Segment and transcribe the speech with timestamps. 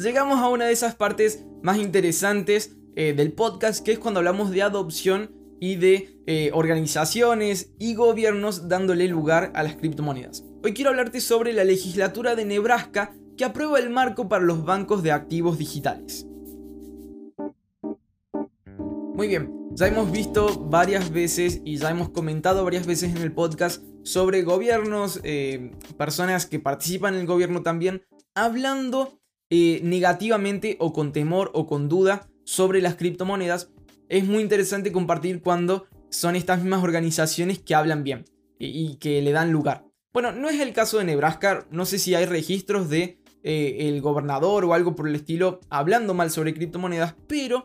[0.00, 4.50] llegamos a una de esas partes más interesantes eh, del podcast, que es cuando hablamos
[4.50, 10.44] de adopción y de eh, organizaciones y gobiernos dándole lugar a las criptomonedas.
[10.62, 15.02] Hoy quiero hablarte sobre la legislatura de Nebraska que aprueba el marco para los bancos
[15.02, 16.26] de activos digitales.
[19.14, 23.32] Muy bien, ya hemos visto varias veces y ya hemos comentado varias veces en el
[23.32, 28.02] podcast sobre gobiernos, eh, personas que participan en el gobierno también,
[28.34, 29.19] hablando
[29.50, 33.70] eh, negativamente o con temor o con duda sobre las criptomonedas.
[34.08, 38.24] Es muy interesante compartir cuando son estas mismas organizaciones que hablan bien
[38.58, 39.84] y, que le dan lugar.
[40.12, 44.00] Bueno, no es el caso de Nebraska, no sé si hay registros de eh, el
[44.00, 47.64] gobernador o algo por el estilo hablando mal sobre criptomonedas, pero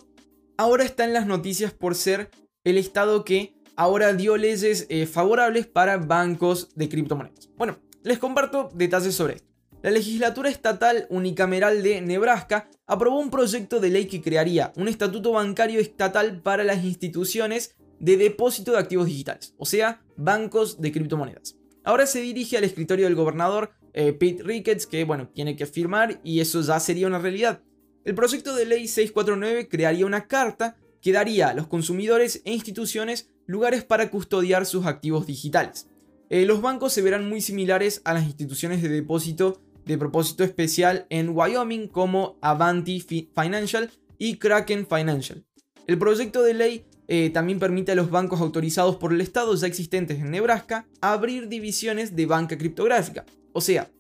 [0.58, 2.30] ahora está en las noticias por ser
[2.64, 7.50] el estado que ahora dio leyes eh, favorables para bancos de criptomonedas.
[7.58, 9.55] Bueno, les comparto detalles sobre esto.
[9.86, 15.34] La legislatura estatal unicameral de Nebraska aprobó un proyecto de ley que crearía un estatuto
[15.34, 21.60] bancario estatal para las instituciones de depósito de activos digitales, o sea, bancos de criptomonedas.
[21.84, 26.20] Ahora se dirige al escritorio del gobernador eh, Pete Ricketts, que bueno, tiene que firmar
[26.24, 27.62] y eso ya sería una realidad.
[28.06, 33.30] El proyecto de ley 649 crearía una carta que daría a los consumidores e instituciones
[33.46, 35.88] lugares para custodiar sus activos digitales.
[36.32, 41.06] Eh, los bancos se verán muy similares a las instituciones de depósito de propósito especial
[41.10, 45.44] en Wyoming como Avanti Financial y Kraken Financial.
[45.88, 49.68] El proyecto de ley eh, también permite a los bancos autorizados por el Estado ya
[49.68, 53.26] existentes en Nebraska abrir divisiones de banca criptográfica.
[53.54, 53.92] O sea,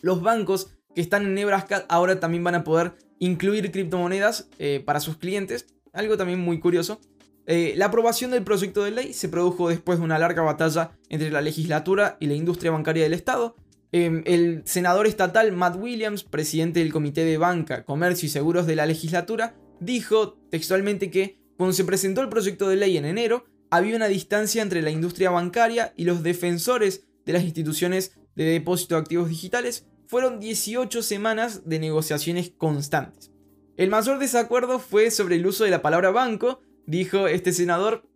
[0.00, 5.00] los bancos que están en Nebraska ahora también van a poder incluir criptomonedas eh, para
[5.00, 7.00] sus clientes, algo también muy curioso.
[7.46, 11.30] Eh, la aprobación del proyecto de ley se produjo después de una larga batalla entre
[11.30, 13.56] la legislatura y la industria bancaria del Estado.
[13.92, 18.76] Em, el senador estatal Matt Williams, presidente del Comité de Banca, Comercio y Seguros de
[18.76, 23.96] la legislatura, dijo textualmente que cuando se presentó el proyecto de ley en enero, había
[23.96, 29.00] una distancia entre la industria bancaria y los defensores de las instituciones de depósito de
[29.00, 33.32] activos digitales fueron 18 semanas de negociaciones constantes.
[33.76, 38.08] El mayor desacuerdo fue sobre el uso de la palabra banco, dijo este senador,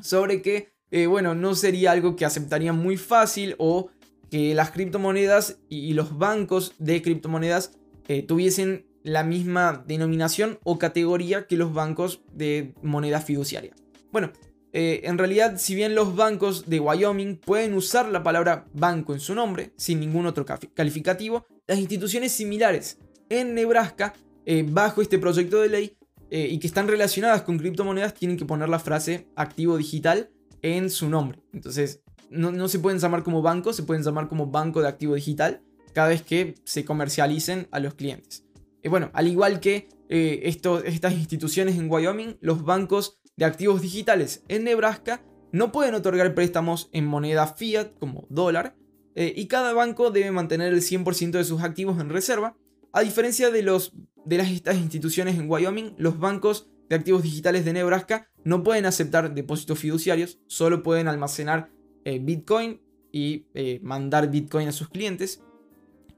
[0.00, 3.90] sobre que, eh, bueno, no sería algo que aceptarían muy fácil o
[4.30, 7.72] que las criptomonedas y los bancos de criptomonedas
[8.08, 13.74] eh, tuviesen la misma denominación o categoría que los bancos de moneda fiduciaria.
[14.10, 14.32] Bueno,
[14.72, 19.20] eh, en realidad, si bien los bancos de Wyoming pueden usar la palabra banco en
[19.20, 22.98] su nombre, sin ningún otro calificativo, las instituciones similares
[23.28, 25.96] en Nebraska, eh, bajo este proyecto de ley,
[26.28, 30.28] y que están relacionadas con criptomonedas, tienen que poner la frase activo digital
[30.60, 31.40] en su nombre.
[31.52, 35.62] Entonces, no, se pueden llamar como banco, se pueden llamar como banco de activo digital
[35.92, 38.44] cada vez que se comercialicen a los clientes.
[38.88, 45.22] bueno, al igual que estas instituciones en Wyoming, los bancos de activos digitales en Nebraska
[45.52, 48.76] no pueden otorgar préstamos en moneda fiat como dólar
[49.14, 52.56] eh, y cada banco debe mantener el 100% de sus activos en reserva.
[52.92, 53.92] A diferencia de, los,
[54.24, 58.86] de las, estas instituciones en Wyoming, los bancos de activos digitales de Nebraska no pueden
[58.86, 61.70] aceptar depósitos fiduciarios, solo pueden almacenar
[62.06, 62.80] eh, Bitcoin
[63.10, 65.42] y eh, mandar Bitcoin a sus clientes.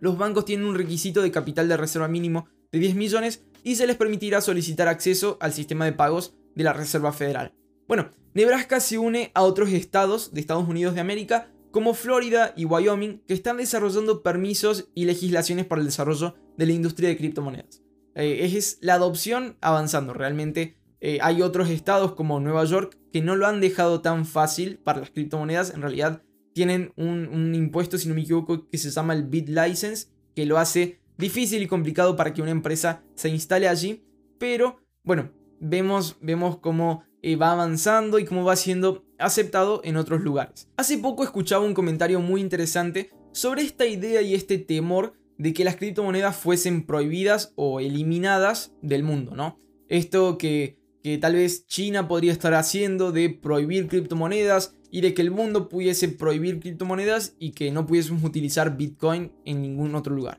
[0.00, 3.86] Los bancos tienen un requisito de capital de reserva mínimo de 10 millones y se
[3.86, 7.54] les permitirá solicitar acceso al sistema de pagos de la Reserva Federal.
[7.88, 12.66] Bueno, Nebraska se une a otros estados de Estados Unidos de América como Florida y
[12.66, 17.82] Wyoming que están desarrollando permisos y legislaciones para el desarrollo de la industria de criptomonedas.
[18.14, 20.76] Eh, es la adopción avanzando realmente.
[21.00, 25.00] Eh, hay otros estados como Nueva York que no lo han dejado tan fácil para
[25.00, 25.72] las criptomonedas.
[25.74, 26.22] En realidad
[26.52, 30.58] tienen un, impuesto, si no me equivoco, que se llama el Bit License, que lo
[30.58, 34.04] hace difícil y complicado para que una empresa se instale allí.
[34.38, 40.20] Pero bueno, vemos, vemos cómo eh, va avanzando y cómo va siendo aceptado en otros
[40.20, 40.68] lugares.
[40.76, 45.64] Hace poco escuchaba un comentario muy interesante sobre esta idea y este temor de que
[45.64, 49.56] las criptomonedas fuesen prohibidas o eliminadas del mundo, ¿no?
[49.88, 50.77] Esto que,
[51.08, 55.70] que tal vez China podría estar haciendo de prohibir criptomonedas y de que el mundo
[55.70, 60.36] pudiese prohibir criptomonedas y que no pudiésemos utilizar Bitcoin en ningún otro lugar.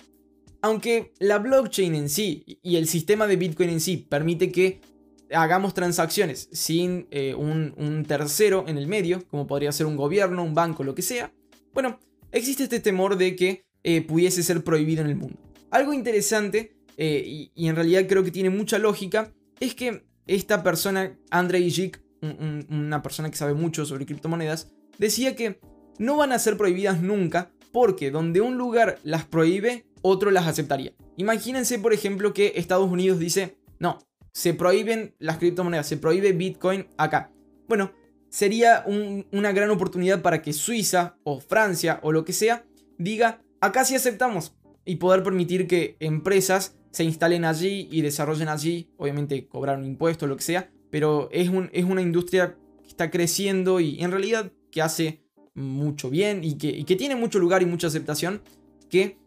[0.62, 4.80] Aunque la blockchain en sí y el sistema de Bitcoin en sí permite que
[5.34, 10.54] hagamos transacciones sin eh, un, tercero en el medio, como podría ser un gobierno, un
[10.54, 11.34] banco, lo que sea,
[11.74, 12.00] bueno,
[12.32, 15.40] existe este temor de que eh, pudiese ser prohibido en el mundo.
[15.72, 21.18] Algo interesante, eh, y, en realidad creo que tiene mucha lógica, es que esta persona,
[21.32, 22.02] Andrei Jik,
[22.70, 25.60] una persona que sabe mucho sobre criptomonedas, decía que
[25.98, 30.94] no van a ser prohibidas nunca porque donde un lugar las prohíbe, otro las aceptaría.
[31.18, 34.00] Imagínense, por ejemplo, que Estados Unidos dice, no,
[34.32, 37.32] se prohíben las criptomonedas, se prohíbe Bitcoin acá.
[37.68, 37.92] Bueno,
[38.30, 38.86] sería
[39.32, 42.66] una gran oportunidad para que Suiza o Francia o lo que sea
[43.00, 44.56] diga, acá sí aceptamos
[44.86, 50.28] y poder permitir que empresas se instalen allí y desarrollen allí, obviamente cobrar un impuesto
[50.28, 54.52] lo que sea, pero es, un, es una industria que está creciendo y en realidad
[54.72, 55.22] que hace
[55.54, 58.42] mucho bien y que, que tiene mucho lugar y mucha aceptación
[58.90, 59.18] que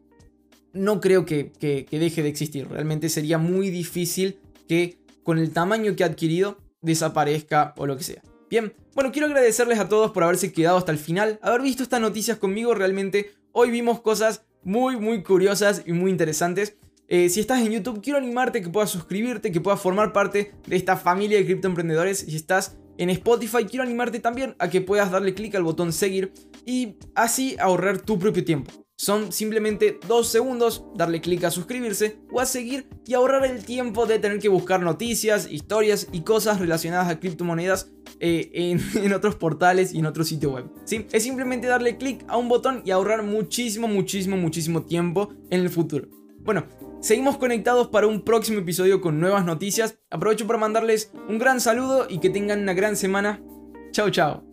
[0.72, 2.68] no creo que, que, deje de existir.
[2.68, 4.38] Realmente sería muy difícil
[4.68, 8.22] que con el tamaño que ha adquirido desaparezca o lo que sea.
[8.48, 12.00] Bien, bueno, quiero agradecerles a todos por haberse quedado hasta el final, haber visto estas
[12.00, 12.74] noticias conmigo.
[12.74, 16.76] Realmente hoy vimos cosas muy, muy curiosas y muy interesantes.
[17.12, 20.76] Eh, si estás en YouTube, quiero animarte que puedas suscribirte, que puedas formar parte de
[20.76, 22.20] esta familia de criptoemprendedores.
[22.20, 26.32] Si estás en Spotify, quiero animarte también a que puedas darle clic al botón seguir
[26.64, 28.72] y así ahorrar tu propio tiempo.
[28.96, 34.06] Son simplemente dos segundos, darle clic a suscribirse o a seguir y ahorrar el tiempo
[34.06, 39.92] de tener que buscar noticias, historias y cosas relacionadas a criptomonedas eh, en, otros portales
[39.92, 40.70] y en otro sitio web.
[40.86, 41.06] ¿sí?
[41.12, 45.68] Es simplemente darle clic a un botón y ahorrar muchísimo, muchísimo, muchísimo tiempo en el
[45.68, 46.08] futuro.
[46.44, 46.66] Bueno,
[47.02, 49.98] seguimos conectados para un próximo episodio con nuevas noticias.
[50.10, 53.42] Aprovecho para mandarles un gran saludo y que tengan una gran semana.
[53.90, 54.51] Chao, chao.